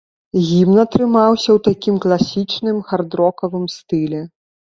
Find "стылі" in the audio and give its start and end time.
3.77-4.25